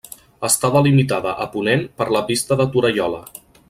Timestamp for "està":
0.47-0.71